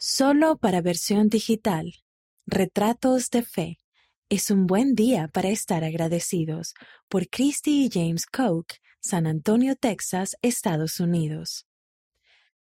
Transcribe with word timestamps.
Solo 0.00 0.58
para 0.58 0.80
versión 0.80 1.28
digital. 1.28 1.92
Retratos 2.46 3.30
de 3.30 3.42
Fe. 3.42 3.78
Es 4.28 4.48
un 4.48 4.68
buen 4.68 4.94
día 4.94 5.26
para 5.26 5.48
estar 5.48 5.82
agradecidos 5.82 6.74
por 7.08 7.28
Christy 7.28 7.86
y 7.86 7.90
James 7.92 8.24
Koch, 8.24 8.74
San 9.00 9.26
Antonio, 9.26 9.74
Texas, 9.74 10.36
Estados 10.40 11.00
Unidos. 11.00 11.66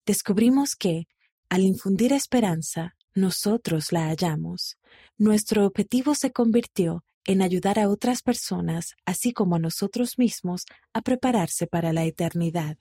Descubrimos 0.06 0.76
que, 0.76 1.08
al 1.48 1.62
infundir 1.62 2.12
esperanza, 2.12 2.94
nosotros 3.16 3.90
la 3.90 4.06
hallamos. 4.10 4.78
Nuestro 5.18 5.66
objetivo 5.66 6.14
se 6.14 6.30
convirtió 6.30 7.02
en 7.24 7.42
ayudar 7.42 7.80
a 7.80 7.88
otras 7.88 8.22
personas, 8.22 8.94
así 9.06 9.32
como 9.32 9.56
a 9.56 9.58
nosotros 9.58 10.18
mismos, 10.18 10.66
a 10.92 11.02
prepararse 11.02 11.66
para 11.66 11.92
la 11.92 12.04
eternidad. 12.04 12.76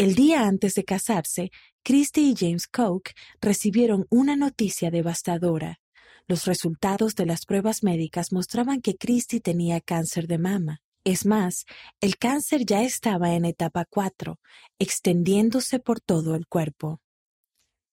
El 0.00 0.14
día 0.14 0.46
antes 0.46 0.76
de 0.76 0.84
casarse, 0.84 1.50
Christy 1.82 2.30
y 2.30 2.34
James 2.34 2.66
Koch 2.66 3.10
recibieron 3.38 4.06
una 4.08 4.34
noticia 4.34 4.90
devastadora. 4.90 5.78
Los 6.26 6.46
resultados 6.46 7.14
de 7.16 7.26
las 7.26 7.44
pruebas 7.44 7.82
médicas 7.82 8.32
mostraban 8.32 8.80
que 8.80 8.96
Christy 8.96 9.40
tenía 9.40 9.82
cáncer 9.82 10.26
de 10.26 10.38
mama. 10.38 10.80
Es 11.04 11.26
más, 11.26 11.66
el 12.00 12.16
cáncer 12.16 12.64
ya 12.64 12.82
estaba 12.82 13.34
en 13.34 13.44
etapa 13.44 13.84
4, 13.84 14.40
extendiéndose 14.78 15.80
por 15.80 16.00
todo 16.00 16.34
el 16.34 16.46
cuerpo. 16.46 17.02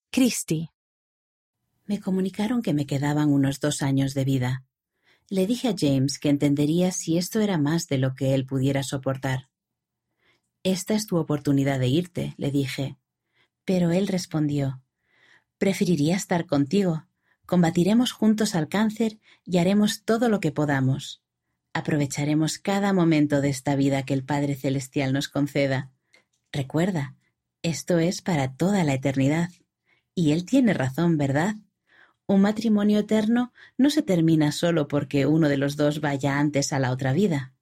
Christy. 0.09 0.69
Me 1.83 1.99
comunicaron 1.99 2.61
que 2.61 2.73
me 2.73 2.85
quedaban 2.85 3.33
unos 3.33 3.59
dos 3.59 3.81
años 3.81 4.13
de 4.13 4.23
vida. 4.23 4.63
Le 5.27 5.45
dije 5.45 5.67
a 5.67 5.75
James 5.77 6.19
que 6.19 6.29
entendería 6.29 6.93
si 6.93 7.17
esto 7.17 7.41
era 7.41 7.57
más 7.57 7.87
de 7.87 7.97
lo 7.97 8.13
que 8.15 8.33
él 8.33 8.45
pudiera 8.45 8.81
soportar. 8.83 9.49
Esta 10.67 10.95
es 10.95 11.07
tu 11.07 11.15
oportunidad 11.15 11.79
de 11.79 11.87
irte, 11.87 12.33
le 12.35 12.51
dije. 12.51 12.97
Pero 13.63 13.91
él 13.91 14.05
respondió 14.09 14.81
Preferiría 15.57 16.17
estar 16.17 16.45
contigo. 16.45 17.05
Combatiremos 17.45 18.11
juntos 18.11 18.53
al 18.53 18.67
cáncer 18.67 19.17
y 19.45 19.59
haremos 19.59 20.03
todo 20.03 20.27
lo 20.27 20.41
que 20.41 20.51
podamos. 20.51 21.23
Aprovecharemos 21.71 22.57
cada 22.57 22.91
momento 22.91 23.39
de 23.39 23.47
esta 23.47 23.77
vida 23.77 24.03
que 24.03 24.13
el 24.13 24.25
Padre 24.25 24.55
Celestial 24.55 25.13
nos 25.13 25.29
conceda. 25.29 25.89
Recuerda, 26.51 27.15
esto 27.61 27.99
es 27.99 28.21
para 28.21 28.57
toda 28.57 28.83
la 28.83 28.93
eternidad. 28.93 29.47
Y 30.15 30.33
él 30.33 30.43
tiene 30.43 30.73
razón, 30.73 31.17
¿verdad? 31.17 31.55
Un 32.25 32.41
matrimonio 32.41 32.99
eterno 32.99 33.53
no 33.77 33.89
se 33.89 34.01
termina 34.01 34.51
solo 34.51 34.89
porque 34.89 35.27
uno 35.27 35.47
de 35.47 35.55
los 35.55 35.77
dos 35.77 36.01
vaya 36.01 36.39
antes 36.39 36.73
a 36.73 36.79
la 36.79 36.91
otra 36.91 37.13
vida. 37.13 37.53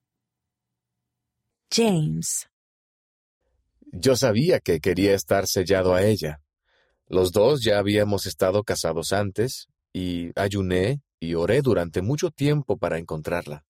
James. 1.70 2.48
Yo 3.98 4.16
sabía 4.16 4.60
que 4.60 4.80
quería 4.80 5.14
estar 5.14 5.46
sellado 5.46 5.94
a 5.94 6.02
ella. 6.02 6.40
Los 7.08 7.32
dos 7.32 7.62
ya 7.64 7.78
habíamos 7.78 8.26
estado 8.26 8.62
casados 8.62 9.12
antes, 9.12 9.68
y 9.92 10.30
ayuné 10.36 11.02
y 11.18 11.34
oré 11.34 11.62
durante 11.62 12.02
mucho 12.02 12.30
tiempo 12.30 12.76
para 12.76 12.98
encontrarla. 12.98 13.64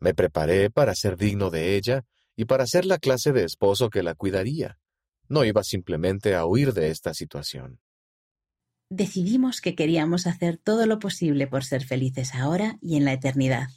Me 0.00 0.14
preparé 0.14 0.70
para 0.70 0.94
ser 0.94 1.16
digno 1.16 1.50
de 1.50 1.76
ella 1.76 2.04
y 2.36 2.44
para 2.44 2.66
ser 2.66 2.84
la 2.84 2.98
clase 2.98 3.32
de 3.32 3.44
esposo 3.44 3.90
que 3.90 4.02
la 4.02 4.14
cuidaría. 4.14 4.78
No 5.28 5.44
iba 5.44 5.62
simplemente 5.62 6.34
a 6.34 6.44
huir 6.44 6.72
de 6.72 6.90
esta 6.90 7.14
situación 7.14 7.80
decidimos 8.92 9.62
que 9.62 9.74
queríamos 9.74 10.26
hacer 10.26 10.58
todo 10.58 10.86
lo 10.86 10.98
posible 10.98 11.46
por 11.46 11.64
ser 11.64 11.82
felices 11.84 12.34
ahora 12.34 12.76
y 12.82 12.96
en 12.96 13.06
la 13.06 13.14
eternidad. 13.14 13.68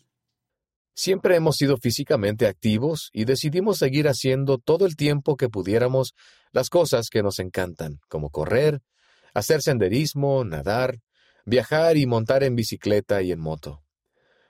Siempre 0.97 1.35
hemos 1.35 1.57
sido 1.57 1.75
físicamente 1.75 2.47
activos 2.47 3.09
y 3.11 3.25
decidimos 3.25 3.79
seguir 3.79 4.07
haciendo 4.07 4.57
todo 4.57 4.85
el 4.85 4.95
tiempo 4.95 5.35
que 5.35 5.49
pudiéramos 5.49 6.13
las 6.53 6.69
cosas 6.69 7.09
que 7.11 7.21
nos 7.21 7.39
encantan, 7.39 7.99
como 8.07 8.29
correr, 8.29 8.81
hacer 9.33 9.61
senderismo, 9.61 10.45
nadar, 10.45 11.01
viajar 11.45 11.97
y 11.97 12.05
montar 12.05 12.43
en 12.43 12.55
bicicleta 12.55 13.21
y 13.21 13.33
en 13.33 13.41
moto. 13.41 13.83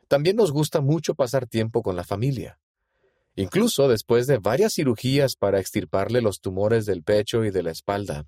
También 0.08 0.36
nos 0.36 0.52
gusta 0.52 0.82
mucho 0.82 1.16
pasar 1.16 1.48
tiempo 1.48 1.82
con 1.82 1.96
la 1.96 2.04
familia. 2.04 2.60
Incluso 3.36 3.88
después 3.88 4.28
de 4.28 4.38
varias 4.38 4.74
cirugías 4.76 5.36
para 5.36 5.60
extirparle 5.60 6.22
los 6.22 6.42
tumores 6.42 6.86
del 6.86 7.02
pecho 7.02 7.44
y 7.44 7.50
de 7.50 7.64
la 7.64 7.72
espalda, 7.72 8.28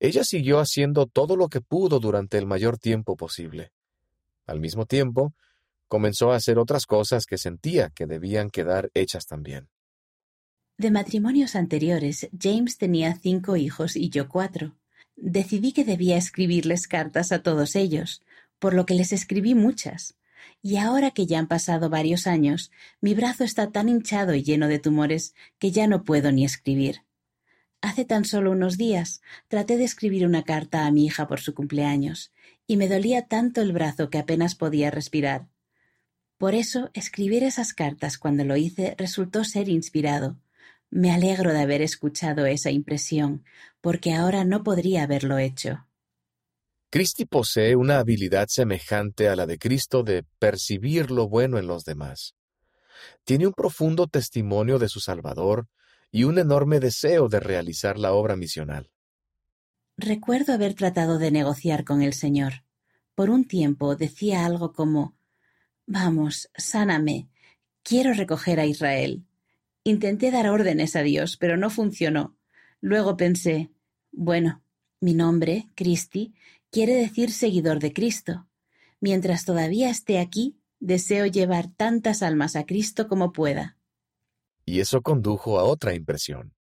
ella 0.00 0.24
siguió 0.24 0.58
haciendo 0.58 1.06
todo 1.06 1.36
lo 1.36 1.48
que 1.48 1.60
pudo 1.60 2.00
durante 2.00 2.38
el 2.38 2.46
mayor 2.46 2.78
tiempo 2.78 3.14
posible. 3.14 3.72
Al 4.46 4.58
mismo 4.58 4.86
tiempo, 4.86 5.34
comenzó 5.88 6.32
a 6.32 6.36
hacer 6.36 6.58
otras 6.58 6.86
cosas 6.86 7.26
que 7.26 7.38
sentía 7.38 7.90
que 7.90 8.06
debían 8.06 8.50
quedar 8.50 8.90
hechas 8.94 9.26
también. 9.26 9.68
De 10.78 10.90
matrimonios 10.90 11.56
anteriores, 11.56 12.28
James 12.38 12.76
tenía 12.76 13.16
cinco 13.16 13.56
hijos 13.56 13.96
y 13.96 14.10
yo 14.10 14.28
cuatro. 14.28 14.76
Decidí 15.16 15.72
que 15.72 15.84
debía 15.84 16.18
escribirles 16.18 16.86
cartas 16.86 17.32
a 17.32 17.42
todos 17.42 17.76
ellos, 17.76 18.22
por 18.58 18.74
lo 18.74 18.84
que 18.84 18.94
les 18.94 19.12
escribí 19.12 19.54
muchas. 19.54 20.16
Y 20.62 20.76
ahora 20.76 21.12
que 21.12 21.26
ya 21.26 21.38
han 21.38 21.48
pasado 21.48 21.88
varios 21.88 22.26
años, 22.26 22.70
mi 23.00 23.14
brazo 23.14 23.44
está 23.44 23.70
tan 23.70 23.88
hinchado 23.88 24.34
y 24.34 24.42
lleno 24.42 24.68
de 24.68 24.78
tumores 24.78 25.34
que 25.58 25.70
ya 25.70 25.86
no 25.86 26.04
puedo 26.04 26.30
ni 26.30 26.44
escribir. 26.44 27.02
Hace 27.80 28.04
tan 28.04 28.24
solo 28.24 28.50
unos 28.50 28.76
días 28.76 29.22
traté 29.48 29.76
de 29.76 29.84
escribir 29.84 30.26
una 30.26 30.42
carta 30.42 30.86
a 30.86 30.90
mi 30.90 31.06
hija 31.06 31.26
por 31.26 31.40
su 31.40 31.54
cumpleaños, 31.54 32.32
y 32.66 32.76
me 32.76 32.88
dolía 32.88 33.28
tanto 33.28 33.62
el 33.62 33.72
brazo 33.72 34.10
que 34.10 34.18
apenas 34.18 34.54
podía 34.54 34.90
respirar. 34.90 35.48
Por 36.38 36.54
eso, 36.54 36.90
escribir 36.92 37.44
esas 37.44 37.72
cartas 37.72 38.18
cuando 38.18 38.44
lo 38.44 38.56
hice 38.56 38.94
resultó 38.98 39.44
ser 39.44 39.68
inspirado. 39.68 40.38
Me 40.90 41.10
alegro 41.10 41.52
de 41.52 41.60
haber 41.60 41.82
escuchado 41.82 42.46
esa 42.46 42.70
impresión, 42.70 43.44
porque 43.80 44.12
ahora 44.12 44.44
no 44.44 44.62
podría 44.62 45.04
haberlo 45.04 45.38
hecho. 45.38 45.86
Cristi 46.90 47.24
posee 47.24 47.74
una 47.74 47.98
habilidad 47.98 48.46
semejante 48.48 49.28
a 49.28 49.36
la 49.36 49.46
de 49.46 49.58
Cristo 49.58 50.02
de 50.02 50.24
percibir 50.38 51.10
lo 51.10 51.28
bueno 51.28 51.58
en 51.58 51.66
los 51.66 51.84
demás. 51.84 52.34
Tiene 53.24 53.46
un 53.46 53.52
profundo 53.52 54.06
testimonio 54.06 54.78
de 54.78 54.88
su 54.88 55.00
Salvador 55.00 55.68
y 56.10 56.24
un 56.24 56.38
enorme 56.38 56.80
deseo 56.80 57.28
de 57.28 57.40
realizar 57.40 57.98
la 57.98 58.12
obra 58.12 58.36
misional. 58.36 58.90
Recuerdo 59.96 60.52
haber 60.52 60.74
tratado 60.74 61.18
de 61.18 61.30
negociar 61.30 61.84
con 61.84 62.02
el 62.02 62.12
Señor. 62.12 62.64
Por 63.14 63.30
un 63.30 63.46
tiempo 63.46 63.96
decía 63.96 64.46
algo 64.46 64.72
como 64.72 65.16
Vamos, 65.86 66.50
sáname. 66.56 67.28
Quiero 67.82 68.12
recoger 68.12 68.60
a 68.60 68.66
Israel. 68.66 69.24
Intenté 69.84 70.30
dar 70.30 70.48
órdenes 70.48 70.96
a 70.96 71.02
Dios, 71.02 71.36
pero 71.36 71.56
no 71.56 71.70
funcionó. 71.70 72.36
Luego 72.80 73.16
pensé 73.16 73.70
Bueno, 74.12 74.62
mi 75.00 75.14
nombre, 75.14 75.68
Cristi, 75.74 76.34
quiere 76.70 76.94
decir 76.94 77.30
seguidor 77.30 77.78
de 77.78 77.92
Cristo. 77.92 78.48
Mientras 79.00 79.44
todavía 79.44 79.90
esté 79.90 80.18
aquí, 80.18 80.58
deseo 80.80 81.26
llevar 81.26 81.68
tantas 81.68 82.22
almas 82.22 82.56
a 82.56 82.66
Cristo 82.66 83.08
como 83.08 83.32
pueda 83.32 83.76
y 84.66 84.80
eso 84.80 85.00
condujo 85.00 85.58
a 85.58 85.64
otra 85.64 85.94
impresión. 85.94 86.52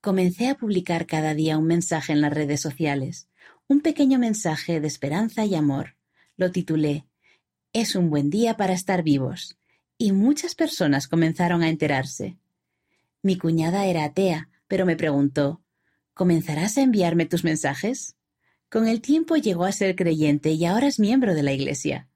Comencé 0.00 0.48
a 0.48 0.54
publicar 0.54 1.06
cada 1.06 1.34
día 1.34 1.58
un 1.58 1.66
mensaje 1.66 2.12
en 2.12 2.22
las 2.22 2.32
redes 2.32 2.60
sociales, 2.60 3.28
un 3.66 3.82
pequeño 3.82 4.18
mensaje 4.18 4.80
de 4.80 4.86
esperanza 4.86 5.44
y 5.44 5.56
amor. 5.56 5.96
Lo 6.36 6.52
titulé 6.52 7.06
Es 7.72 7.94
un 7.94 8.10
buen 8.10 8.30
día 8.30 8.56
para 8.56 8.72
estar 8.72 9.04
vivos, 9.04 9.56
y 9.96 10.10
muchas 10.10 10.56
personas 10.56 11.06
comenzaron 11.06 11.62
a 11.62 11.68
enterarse. 11.68 12.36
Mi 13.22 13.38
cuñada 13.38 13.86
era 13.86 14.02
atea, 14.02 14.48
pero 14.66 14.84
me 14.86 14.96
preguntó 14.96 15.62
¿Comenzarás 16.12 16.78
a 16.78 16.82
enviarme 16.82 17.26
tus 17.26 17.44
mensajes? 17.44 18.16
Con 18.68 18.88
el 18.88 19.00
tiempo 19.00 19.36
llegó 19.36 19.66
a 19.66 19.72
ser 19.72 19.94
creyente 19.94 20.50
y 20.50 20.64
ahora 20.64 20.88
es 20.88 20.98
miembro 20.98 21.32
de 21.32 21.44
la 21.44 21.52
Iglesia. 21.52 22.08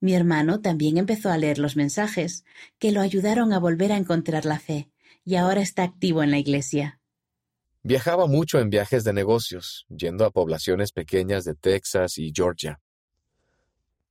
Mi 0.00 0.12
hermano 0.14 0.60
también 0.60 0.98
empezó 0.98 1.30
a 1.30 1.38
leer 1.38 1.58
los 1.58 1.76
mensajes, 1.76 2.44
que 2.78 2.92
lo 2.92 3.00
ayudaron 3.00 3.54
a 3.54 3.58
volver 3.58 3.92
a 3.92 3.96
encontrar 3.96 4.44
la 4.44 4.58
fe, 4.58 4.90
y 5.24 5.36
ahora 5.36 5.62
está 5.62 5.82
activo 5.82 6.22
en 6.22 6.30
la 6.30 6.38
iglesia. 6.38 7.00
Viajaba 7.82 8.26
mucho 8.26 8.58
en 8.60 8.68
viajes 8.68 9.04
de 9.04 9.14
negocios, 9.14 9.86
yendo 9.88 10.26
a 10.26 10.30
poblaciones 10.30 10.92
pequeñas 10.92 11.44
de 11.44 11.54
Texas 11.54 12.18
y 12.18 12.32
Georgia. 12.34 12.80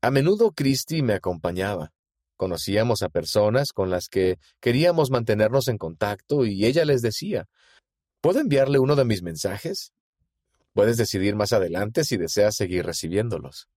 A 0.01 0.12
menudo 0.12 0.54
Christy 0.54 1.01
me 1.01 1.13
acompañaba. 1.13 1.92
Conocíamos 2.38 3.04
a 3.04 3.10
personas 3.10 3.74
con 3.74 3.90
las 3.90 4.07
que 4.07 4.40
queríamos 4.62 5.12
mantenernos 5.12 5.68
en 5.68 5.78
contacto 5.78 6.46
y 6.46 6.66
ella 6.66 6.86
les 6.86 7.01
decía, 7.01 7.50
¿Puedo 8.22 8.40
enviarle 8.40 8.80
uno 8.80 8.96
de 8.96 9.04
mis 9.04 9.22
mensajes? 9.22 9.94
Puedes 10.74 10.96
decidir 10.98 11.36
más 11.36 11.51
adelante 11.51 12.06
si 12.06 12.16
deseas 12.16 12.56
seguir 12.56 12.86
recibiéndolos. 12.86 13.68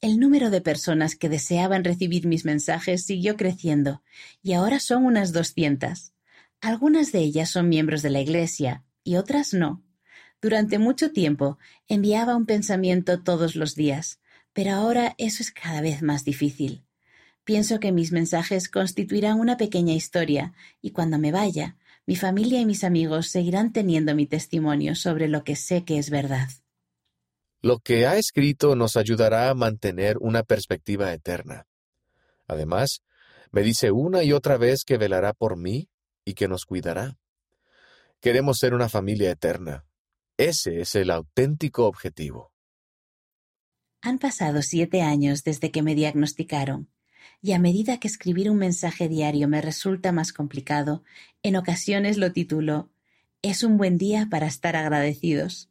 El 0.00 0.20
número 0.20 0.50
de 0.50 0.60
personas 0.60 1.16
que 1.16 1.28
deseaban 1.28 1.84
recibir 1.84 2.26
mis 2.26 2.44
mensajes 2.44 3.04
siguió 3.04 3.36
creciendo, 3.36 4.02
y 4.42 4.52
ahora 4.52 4.78
son 4.78 5.04
unas 5.04 5.32
doscientas. 5.32 6.12
Algunas 6.60 7.12
de 7.12 7.20
ellas 7.20 7.50
son 7.50 7.68
miembros 7.68 8.02
de 8.02 8.10
la 8.10 8.20
Iglesia, 8.20 8.84
y 9.02 9.16
otras 9.16 9.54
no. 9.54 9.82
Durante 10.42 10.78
mucho 10.78 11.12
tiempo 11.12 11.58
enviaba 11.88 12.36
un 12.36 12.44
pensamiento 12.44 13.22
todos 13.22 13.56
los 13.56 13.74
días, 13.74 14.20
pero 14.54 14.72
ahora 14.72 15.14
eso 15.18 15.42
es 15.42 15.52
cada 15.52 15.82
vez 15.82 16.00
más 16.00 16.24
difícil. 16.24 16.86
Pienso 17.44 17.78
que 17.78 17.92
mis 17.92 18.10
mensajes 18.12 18.70
constituirán 18.70 19.38
una 19.38 19.58
pequeña 19.58 19.92
historia, 19.92 20.54
y 20.80 20.92
cuando 20.92 21.18
me 21.18 21.30
vaya, 21.30 21.76
Mi 22.06 22.16
familia 22.16 22.60
y 22.60 22.66
mis 22.66 22.84
amigos 22.84 23.28
seguirán 23.28 23.72
teniendo 23.72 24.14
mi 24.14 24.26
testimonio 24.26 24.94
sobre 24.94 25.26
lo 25.26 25.42
que 25.42 25.56
sé 25.56 25.84
que 25.84 25.98
es 25.98 26.10
verdad. 26.10 26.48
Lo 27.62 27.78
que 27.78 28.06
ha 28.06 28.16
escrito 28.18 28.76
nos 28.76 28.96
ayudará 28.96 29.48
a 29.48 29.54
mantener 29.54 30.18
una 30.20 30.42
perspectiva 30.42 31.12
eterna. 31.14 31.66
Además, 32.46 33.00
me 33.52 33.62
dice 33.62 33.90
una 33.90 34.22
y 34.22 34.32
otra 34.32 34.58
vez 34.58 34.84
que 34.84 34.98
velará 34.98 35.32
por 35.32 35.56
mí 35.56 35.88
y 36.26 36.34
que 36.34 36.46
nos 36.46 36.66
cuidará. 36.66 37.16
Queremos 38.20 38.58
ser 38.58 38.74
una 38.74 38.90
familia 38.90 39.30
eterna. 39.30 39.86
Ese 40.36 40.80
es 40.80 40.94
el 40.94 41.10
auténtico 41.10 41.86
objetivo. 41.86 42.53
Han 44.06 44.18
pasado 44.18 44.60
siete 44.60 45.00
años 45.00 45.44
desde 45.44 45.70
que 45.70 45.80
me 45.80 45.94
diagnosticaron, 45.94 46.90
y 47.40 47.52
a 47.52 47.58
medida 47.58 47.98
que 47.98 48.06
escribir 48.06 48.50
un 48.50 48.58
mensaje 48.58 49.08
diario 49.08 49.48
me 49.48 49.62
resulta 49.62 50.12
más 50.12 50.34
complicado, 50.34 51.02
en 51.42 51.56
ocasiones 51.56 52.18
lo 52.18 52.30
titulo 52.30 52.90
Es 53.40 53.62
un 53.62 53.78
buen 53.78 53.96
día 53.96 54.28
para 54.30 54.46
estar 54.46 54.76
agradecidos. 54.76 55.70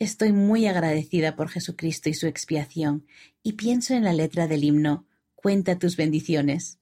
Estoy 0.00 0.32
muy 0.32 0.66
agradecida 0.66 1.36
por 1.36 1.48
Jesucristo 1.48 2.08
y 2.08 2.14
su 2.14 2.26
expiación, 2.26 3.06
y 3.44 3.52
pienso 3.52 3.94
en 3.94 4.02
la 4.02 4.14
letra 4.14 4.48
del 4.48 4.64
himno 4.64 5.06
Cuenta 5.36 5.78
tus 5.78 5.94
bendiciones. 5.94 6.80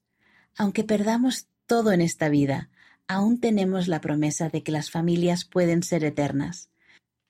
Aunque 0.56 0.84
perdamos 0.84 1.48
todo 1.66 1.92
en 1.92 2.00
esta 2.00 2.30
vida, 2.30 2.70
aún 3.06 3.40
tenemos 3.40 3.88
la 3.88 4.00
promesa 4.00 4.48
de 4.48 4.62
que 4.62 4.72
las 4.72 4.90
familias 4.90 5.44
pueden 5.44 5.82
ser 5.82 6.02
eternas. 6.02 6.70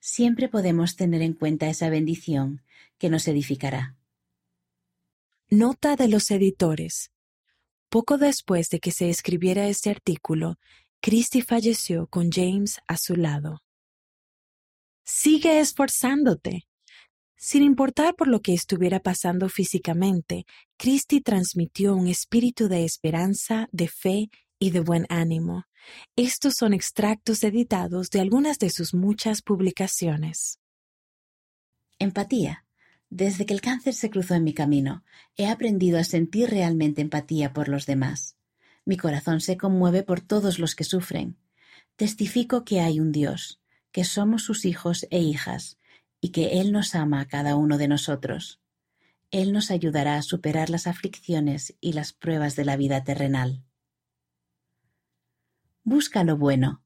Siempre 0.01 0.49
podemos 0.49 0.97
tener 0.97 1.23
en 1.23 1.35
cuenta 1.35 1.69
esa 1.69 1.91
bendición 1.91 2.63
que 2.99 3.11
nos 3.11 3.29
edificará. 3.29 3.97
Nota 5.51 5.97
de 5.97 6.09
los 6.09 6.31
editores. 6.31 7.11
Poco 7.89 8.19
después 8.19 8.69
de 8.69 8.81
que 8.81 8.91
se 8.91 9.09
escribiera 9.09 9.67
este 9.69 9.91
artículo, 9.91 10.59
Christie 11.01 11.43
falleció 11.43 12.07
con 12.07 12.31
James 12.31 12.81
a 12.87 12.97
su 12.97 13.17
lado. 13.17 13.63
Sigue 15.05 15.61
esforzándote. 15.61 16.67
Sin 17.37 17.63
importar 17.63 18.15
por 18.15 18.29
lo 18.29 18.43
que 18.43 18.53
estuviera 18.53 19.01
pasando 19.01 19.49
físicamente, 19.49 20.45
Christie 20.77 21.23
transmitió 21.23 21.95
un 21.95 22.09
espíritu 22.09 22.69
de 22.69 22.85
esperanza, 22.85 23.69
de 23.73 23.89
fe 23.89 24.29
y 24.59 24.71
de 24.71 24.81
buen 24.81 25.07
ánimo. 25.09 25.65
Estos 26.17 26.55
son 26.57 26.75
extractos 26.75 27.43
editados 27.45 28.11
de 28.11 28.21
algunas 28.21 28.59
de 28.59 28.71
sus 28.71 28.95
muchas 28.95 29.43
publicaciones. 29.43 30.61
Empatía. 31.99 32.65
Desde 33.11 33.47
que 33.47 33.55
el 33.55 33.61
cáncer 33.61 33.95
se 33.95 34.11
cruzó 34.11 34.35
en 34.35 34.45
mi 34.45 34.53
camino, 34.53 35.03
he 35.37 35.49
aprendido 35.49 35.99
a 35.99 36.05
sentir 36.05 36.51
realmente 36.51 37.01
empatía 37.01 37.53
por 37.53 37.69
los 37.69 37.87
demás. 37.87 38.37
Mi 38.85 38.97
corazón 38.97 39.41
se 39.41 39.57
conmueve 39.57 40.03
por 40.03 40.21
todos 40.21 40.59
los 40.59 40.75
que 40.75 40.85
sufren. 40.85 41.37
Testifico 41.97 42.65
que 42.65 42.81
hay 42.81 43.01
un 43.01 43.13
Dios, 43.13 43.61
que 43.93 44.05
somos 44.05 44.43
sus 44.43 44.65
hijos 44.65 45.07
e 45.11 45.21
hijas, 45.21 45.79
y 46.21 46.31
que 46.31 46.61
Él 46.61 46.71
nos 46.73 46.95
ama 46.95 47.21
a 47.21 47.27
cada 47.27 47.57
uno 47.57 47.79
de 47.79 47.89
nosotros. 47.89 48.61
Él 49.31 49.53
nos 49.53 49.71
ayudará 49.71 50.17
a 50.17 50.23
superar 50.23 50.71
las 50.71 50.87
aflicciones 50.87 51.75
y 51.81 51.93
las 51.93 52.13
pruebas 52.13 52.57
de 52.57 52.65
la 52.65 52.77
vida 52.77 53.05
terrenal. 53.05 53.65
Busca 55.89 56.25
lo 56.25 56.37
bueno. 56.37 56.83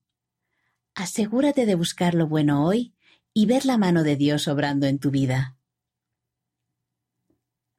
Asegúrate 0.95 1.67
de 1.67 1.75
buscar 1.75 2.15
lo 2.15 2.27
bueno 2.27 2.67
hoy 2.67 2.95
y 3.35 3.47
ver 3.47 3.65
la 3.67 3.79
mano 3.79 4.03
de 4.03 4.17
Dios 4.17 4.49
obrando 4.49 4.87
en 4.87 4.99
tu 4.99 5.11
vida. 5.11 5.57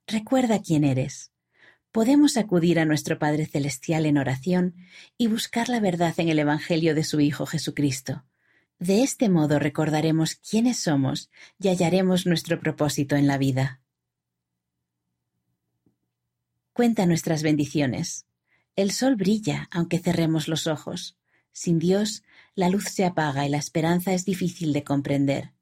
Recuerda 0.08 0.62
quién 0.62 0.84
eres. 0.84 1.32
Podemos 1.92 2.38
acudir 2.38 2.80
a 2.80 2.86
nuestro 2.86 3.20
Padre 3.20 3.46
Celestial 3.46 4.06
en 4.06 4.18
oración 4.18 4.76
y 5.18 5.28
buscar 5.28 5.70
la 5.70 5.80
verdad 5.80 6.14
en 6.18 6.30
el 6.30 6.40
Evangelio 6.40 6.96
de 6.96 7.04
su 7.04 7.20
Hijo 7.20 7.46
Jesucristo 7.46 8.26
de 8.84 9.02
este 9.02 9.30
modo 9.30 9.60
recordaremos 9.60 10.36
quiénes 10.36 10.78
somos 10.78 11.30
y 11.58 11.70
hallaremos 11.70 12.26
nuestro 12.26 12.60
propósito 12.60 13.16
en 13.16 13.28
la 13.28 13.38
vida. 13.38 13.80
Cuenta 16.74 17.06
nuestras 17.06 17.44
bendiciones. 17.44 18.26
El 18.76 18.92
sol 18.92 19.16
brilla 19.16 19.68
aunque 19.72 20.00
cerremos 20.00 20.48
los 20.48 20.68
ojos. 20.68 21.18
Sin 21.52 21.78
Dios, 21.78 22.24
la 22.56 22.70
luz 22.70 22.86
se 22.86 23.06
apaga 23.06 23.46
y 23.46 23.50
la 23.50 23.58
esperanza 23.58 24.14
es 24.14 24.26
difícil 24.26 24.74
de 24.74 24.84
comprender. 24.84 25.54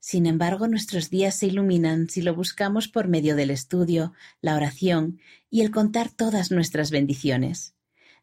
Sin 0.00 0.26
embargo, 0.26 0.68
nuestros 0.68 1.08
días 1.08 1.36
se 1.38 1.46
iluminan 1.46 2.10
si 2.10 2.20
lo 2.20 2.34
buscamos 2.34 2.88
por 2.88 3.08
medio 3.08 3.36
del 3.36 3.50
estudio, 3.50 4.12
la 4.42 4.54
oración 4.54 5.18
y 5.48 5.62
el 5.62 5.70
contar 5.70 6.10
todas 6.10 6.50
nuestras 6.50 6.90
bendiciones. 6.90 7.74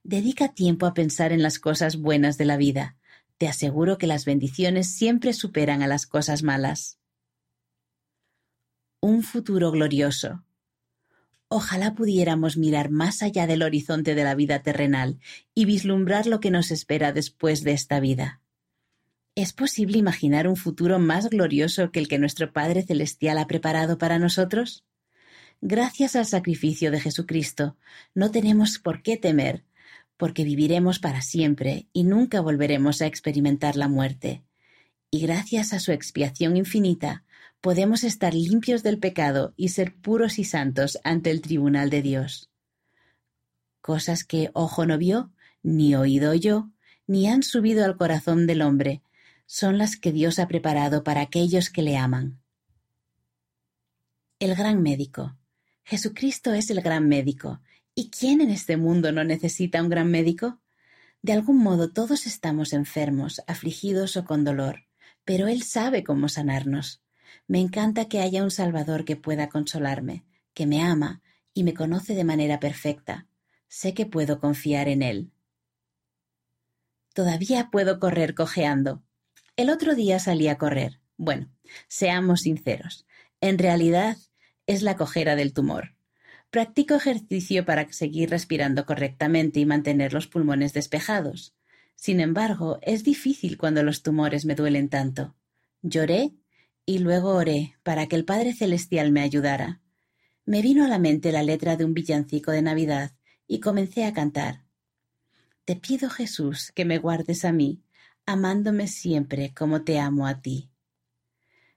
Dedica 0.03 0.49
tiempo 0.49 0.85
a 0.85 0.93
pensar 0.93 1.31
en 1.31 1.41
las 1.41 1.57
cosas 1.57 1.97
buenas 1.97 2.37
de 2.37 2.45
la 2.45 2.57
vida, 2.57 2.97
te 3.41 3.47
aseguro 3.47 3.97
que 3.97 4.05
las 4.05 4.25
bendiciones 4.25 4.93
siempre 4.93 5.33
superan 5.33 5.81
a 5.81 5.87
las 5.87 6.05
cosas 6.05 6.43
malas. 6.43 6.99
Un 8.99 9.23
futuro 9.23 9.71
glorioso. 9.71 10.43
Ojalá 11.53 11.95
pudiéramos 11.95 12.55
mirar 12.55 12.91
más 12.91 13.21
allá 13.21 13.45
del 13.45 13.61
horizonte 13.61 14.15
de 14.15 14.23
la 14.23 14.35
vida 14.35 14.63
terrenal 14.63 15.19
y 15.53 15.65
vislumbrar 15.65 16.25
lo 16.25 16.39
que 16.39 16.49
nos 16.49 16.71
espera 16.71 17.11
después 17.11 17.65
de 17.65 17.73
esta 17.73 17.99
vida. 17.99 18.39
¿Es 19.35 19.51
posible 19.51 19.97
imaginar 19.97 20.47
un 20.47 20.55
futuro 20.55 20.97
más 20.97 21.29
glorioso 21.29 21.91
que 21.91 21.99
el 21.99 22.07
que 22.07 22.19
nuestro 22.19 22.53
Padre 22.53 22.83
Celestial 22.83 23.37
ha 23.37 23.47
preparado 23.47 23.97
para 23.97 24.17
nosotros? 24.17 24.85
Gracias 25.59 26.15
al 26.15 26.25
sacrificio 26.25 26.89
de 26.89 27.01
Jesucristo, 27.01 27.75
no 28.15 28.31
tenemos 28.31 28.79
por 28.79 29.01
qué 29.01 29.17
temer, 29.17 29.65
porque 30.15 30.45
viviremos 30.45 30.99
para 30.99 31.21
siempre 31.21 31.89
y 31.91 32.05
nunca 32.05 32.39
volveremos 32.39 33.01
a 33.01 33.07
experimentar 33.07 33.75
la 33.75 33.89
muerte. 33.89 34.41
Y 35.09 35.19
gracias 35.19 35.73
a 35.73 35.81
su 35.81 35.91
expiación 35.91 36.55
infinita, 36.55 37.25
podemos 37.61 38.03
estar 38.03 38.33
limpios 38.33 38.83
del 38.83 38.99
pecado 38.99 39.53
y 39.55 39.69
ser 39.69 39.95
puros 39.95 40.39
y 40.39 40.43
santos 40.43 40.99
ante 41.03 41.31
el 41.31 41.41
tribunal 41.41 41.89
de 41.89 42.01
Dios. 42.01 42.49
Cosas 43.81 44.23
que 44.23 44.51
ojo 44.53 44.85
no 44.85 44.97
vio, 44.97 45.31
ni 45.63 45.95
oído 45.95 46.33
yo, 46.33 46.69
ni 47.07 47.27
han 47.27 47.43
subido 47.43 47.85
al 47.85 47.97
corazón 47.97 48.47
del 48.47 48.61
hombre, 48.61 49.01
son 49.45 49.77
las 49.77 49.95
que 49.95 50.11
Dios 50.11 50.39
ha 50.39 50.47
preparado 50.47 51.03
para 51.03 51.21
aquellos 51.21 51.69
que 51.69 51.81
le 51.81 51.97
aman. 51.97 52.41
El 54.39 54.55
gran 54.55 54.81
médico. 54.81 55.37
Jesucristo 55.83 56.53
es 56.53 56.69
el 56.69 56.81
gran 56.81 57.07
médico, 57.07 57.61
¿Y 57.93 58.09
quién 58.09 58.39
en 58.39 58.49
este 58.51 58.77
mundo 58.77 59.11
no 59.11 59.23
necesita 59.23 59.81
un 59.81 59.89
gran 59.89 60.09
médico? 60.09 60.59
De 61.21 61.33
algún 61.33 61.57
modo 61.57 61.91
todos 61.91 62.25
estamos 62.25 62.71
enfermos, 62.73 63.41
afligidos 63.47 64.15
o 64.15 64.23
con 64.23 64.45
dolor, 64.45 64.85
pero 65.25 65.47
Él 65.47 65.61
sabe 65.63 66.03
cómo 66.03 66.29
sanarnos. 66.29 67.01
Me 67.47 67.59
encanta 67.59 68.05
que 68.05 68.19
haya 68.19 68.43
un 68.43 68.51
Salvador 68.51 69.05
que 69.05 69.15
pueda 69.15 69.49
consolarme, 69.49 70.23
que 70.53 70.65
me 70.65 70.81
ama 70.81 71.21
y 71.53 71.63
me 71.63 71.73
conoce 71.73 72.15
de 72.15 72.23
manera 72.23 72.59
perfecta. 72.59 73.27
Sé 73.67 73.93
que 73.93 74.05
puedo 74.05 74.39
confiar 74.39 74.87
en 74.87 75.01
Él. 75.01 75.31
Todavía 77.13 77.69
puedo 77.71 77.99
correr 77.99 78.35
cojeando. 78.35 79.03
El 79.57 79.69
otro 79.69 79.95
día 79.95 80.19
salí 80.19 80.47
a 80.47 80.57
correr. 80.57 81.01
Bueno, 81.17 81.49
seamos 81.87 82.41
sinceros. 82.41 83.05
En 83.41 83.57
realidad 83.57 84.17
es 84.65 84.81
la 84.81 84.95
cojera 84.95 85.35
del 85.35 85.53
tumor. 85.53 85.95
Practico 86.49 86.95
ejercicio 86.95 87.65
para 87.65 87.91
seguir 87.91 88.29
respirando 88.29 88.85
correctamente 88.85 89.59
y 89.59 89.65
mantener 89.65 90.13
los 90.13 90.27
pulmones 90.27 90.73
despejados. 90.73 91.53
Sin 91.95 92.19
embargo, 92.19 92.79
es 92.81 93.03
difícil 93.03 93.57
cuando 93.57 93.83
los 93.83 94.03
tumores 94.03 94.45
me 94.45 94.55
duelen 94.55 94.89
tanto. 94.89 95.35
Lloré 95.81 96.33
y 96.85 96.99
luego 96.99 97.35
oré 97.35 97.75
para 97.83 98.07
que 98.07 98.15
el 98.15 98.25
Padre 98.25 98.53
Celestial 98.53 99.11
me 99.11 99.21
ayudara. 99.21 99.81
Me 100.45 100.61
vino 100.61 100.83
a 100.83 100.87
la 100.87 100.99
mente 100.99 101.31
la 101.31 101.43
letra 101.43 101.75
de 101.77 101.85
un 101.85 101.93
villancico 101.93 102.51
de 102.51 102.61
Navidad 102.61 103.11
y 103.47 103.59
comencé 103.59 104.05
a 104.05 104.13
cantar. 104.13 104.65
Te 105.65 105.75
pido, 105.75 106.09
Jesús, 106.09 106.71
que 106.73 106.85
me 106.85 106.97
guardes 106.97 107.45
a 107.45 107.51
mí, 107.51 107.83
amándome 108.25 108.87
siempre 108.87 109.53
como 109.53 109.83
te 109.83 109.99
amo 109.99 110.27
a 110.27 110.41
ti. 110.41 110.69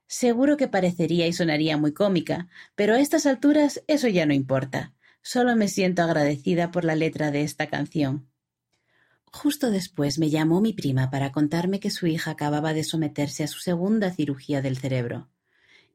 Seguro 0.07 0.57
que 0.57 0.67
parecería 0.67 1.27
y 1.27 1.33
sonaría 1.33 1.77
muy 1.77 1.93
cómica, 1.93 2.47
pero 2.75 2.93
a 2.93 2.99
estas 2.99 3.25
alturas 3.25 3.83
eso 3.87 4.07
ya 4.07 4.25
no 4.25 4.33
importa. 4.33 4.93
Solo 5.21 5.55
me 5.55 5.67
siento 5.67 6.03
agradecida 6.03 6.71
por 6.71 6.85
la 6.85 6.95
letra 6.95 7.31
de 7.31 7.41
esta 7.41 7.67
canción. 7.67 8.29
Justo 9.35 9.69
después 9.69 10.17
me 10.17 10.29
llamó 10.29 10.61
mi 10.61 10.71
prima 10.71 11.09
para 11.09 11.33
contarme 11.33 11.81
que 11.81 11.91
su 11.91 12.07
hija 12.07 12.31
acababa 12.31 12.73
de 12.73 12.85
someterse 12.85 13.43
a 13.43 13.47
su 13.47 13.59
segunda 13.59 14.09
cirugía 14.09 14.61
del 14.61 14.77
cerebro. 14.77 15.29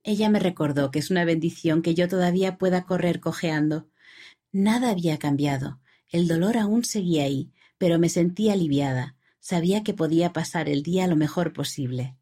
Ella 0.05 0.29
me 0.29 0.39
recordó 0.39 0.91
que 0.91 0.99
es 0.99 1.11
una 1.11 1.25
bendición 1.25 1.81
que 1.81 1.95
yo 1.95 2.07
todavía 2.07 2.59
pueda 2.59 2.85
correr 2.85 3.19
cojeando. 3.19 3.89
Nada 4.53 4.91
había 4.91 5.19
cambiado. 5.19 5.81
El 6.11 6.29
dolor 6.29 6.59
aún 6.59 6.85
seguía 6.85 7.25
ahí, 7.25 7.51
pero 7.79 7.99
me 7.99 8.11
sentía 8.11 8.53
aliviada. 8.53 9.17
Sabía 9.41 9.83
que 9.85 9.95
podía 9.95 10.35
pasar 10.35 10.69
el 10.69 10.83
día 10.83 11.07
lo 11.07 11.17
mejor 11.17 11.55
posible. 11.55 12.19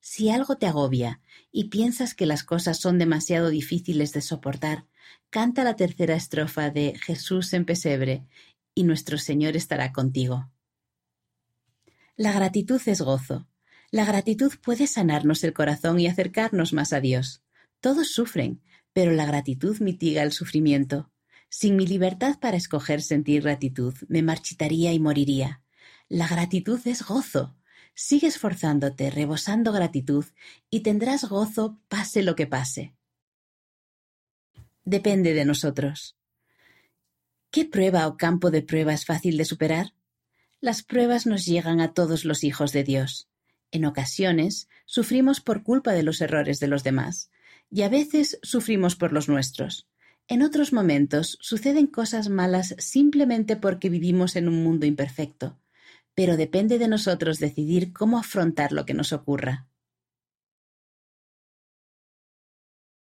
Si 0.00 0.30
algo 0.30 0.56
te 0.56 0.66
agobia 0.66 1.20
y 1.52 1.64
piensas 1.64 2.14
que 2.14 2.24
las 2.24 2.42
cosas 2.42 2.78
son 2.78 2.98
demasiado 2.98 3.50
difíciles 3.50 4.14
de 4.14 4.22
soportar, 4.22 4.86
canta 5.28 5.62
la 5.62 5.76
tercera 5.76 6.14
estrofa 6.14 6.70
de 6.70 6.98
Jesús 6.98 7.52
en 7.52 7.66
pesebre 7.66 8.24
y 8.78 8.84
nuestro 8.84 9.18
Señor 9.18 9.56
estará 9.56 9.92
contigo. 9.92 10.52
La 12.14 12.30
gratitud 12.30 12.80
es 12.86 13.00
gozo. 13.00 13.48
La 13.90 14.04
gratitud 14.04 14.52
puede 14.62 14.86
sanarnos 14.86 15.42
el 15.42 15.52
corazón 15.52 15.98
y 15.98 16.06
acercarnos 16.06 16.72
más 16.72 16.92
a 16.92 17.00
Dios. 17.00 17.42
Todos 17.80 18.12
sufren, 18.12 18.62
pero 18.92 19.10
la 19.10 19.26
gratitud 19.26 19.80
mitiga 19.80 20.22
el 20.22 20.30
sufrimiento. 20.30 21.10
Sin 21.48 21.74
mi 21.74 21.88
libertad 21.88 22.38
para 22.38 22.56
escoger 22.56 23.02
sentir 23.02 23.42
gratitud, 23.42 23.94
me 24.06 24.22
marchitaría 24.22 24.92
y 24.92 25.00
moriría. 25.00 25.64
La 26.08 26.28
gratitud 26.28 26.80
es 26.84 27.02
gozo. 27.02 27.56
Sigue 27.94 28.28
esforzándote, 28.28 29.10
rebosando 29.10 29.72
gratitud, 29.72 30.24
y 30.70 30.80
tendrás 30.80 31.28
gozo 31.28 31.80
pase 31.88 32.22
lo 32.22 32.36
que 32.36 32.46
pase. 32.46 32.94
Depende 34.84 35.34
de 35.34 35.44
nosotros. 35.44 36.17
¿Qué 37.50 37.64
prueba 37.64 38.06
o 38.06 38.18
campo 38.18 38.50
de 38.50 38.60
prueba 38.60 38.92
es 38.92 39.06
fácil 39.06 39.38
de 39.38 39.46
superar? 39.46 39.94
Las 40.60 40.82
pruebas 40.82 41.24
nos 41.26 41.46
llegan 41.46 41.80
a 41.80 41.94
todos 41.94 42.26
los 42.26 42.44
hijos 42.44 42.72
de 42.72 42.84
Dios. 42.84 43.28
En 43.70 43.86
ocasiones 43.86 44.68
sufrimos 44.84 45.40
por 45.40 45.62
culpa 45.62 45.92
de 45.92 46.02
los 46.02 46.20
errores 46.20 46.60
de 46.60 46.68
los 46.68 46.84
demás, 46.84 47.30
y 47.70 47.82
a 47.82 47.88
veces 47.88 48.38
sufrimos 48.42 48.96
por 48.96 49.14
los 49.14 49.28
nuestros. 49.30 49.88
En 50.26 50.42
otros 50.42 50.74
momentos 50.74 51.38
suceden 51.40 51.86
cosas 51.86 52.28
malas 52.28 52.74
simplemente 52.78 53.56
porque 53.56 53.88
vivimos 53.88 54.36
en 54.36 54.46
un 54.48 54.62
mundo 54.62 54.84
imperfecto, 54.84 55.58
pero 56.14 56.36
depende 56.36 56.78
de 56.78 56.88
nosotros 56.88 57.38
decidir 57.38 57.94
cómo 57.94 58.18
afrontar 58.18 58.72
lo 58.72 58.84
que 58.84 58.92
nos 58.92 59.14
ocurra. 59.14 59.68